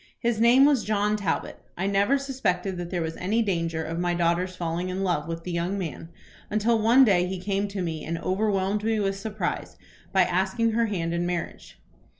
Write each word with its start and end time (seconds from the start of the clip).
His 0.19 0.39
name 0.41 0.65
was 0.65 0.83
John 0.83 1.15
Talbot. 1.15 1.59
I 1.77 1.85
never 1.85 2.17
suspected 2.17 2.77
that 2.79 2.89
there 2.89 3.03
was 3.03 3.15
any 3.17 3.43
danger 3.43 3.83
of 3.83 3.99
my 3.99 4.15
daughter's 4.15 4.55
falling 4.55 4.89
in 4.89 5.03
love 5.03 5.27
with 5.27 5.43
the 5.43 5.51
young 5.51 5.77
man, 5.77 6.09
until 6.49 6.79
one 6.81 7.05
day 7.05 7.27
he 7.27 7.37
came 7.39 7.67
to 7.67 7.83
me 7.83 8.03
and 8.03 8.17
overwhelmed 8.17 8.83
me 8.83 8.99
with 8.99 9.19
surprise 9.19 9.77
by 10.11 10.23
asking 10.23 10.71
her 10.71 10.87
hand 10.87 11.13
in 11.13 11.27
marriage. 11.27 11.77